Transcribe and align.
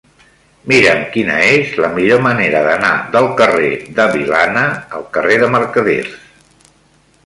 Mira'm 0.69 1.03
quina 1.15 1.35
és 1.49 1.75
la 1.83 1.91
millor 1.99 2.25
manera 2.29 2.63
d'anar 2.69 2.91
del 3.19 3.31
carrer 3.43 3.71
de 4.01 4.11
Vilana 4.19 4.67
al 5.01 5.09
carrer 5.19 5.41
de 5.47 5.55
Mercaders. 5.59 6.23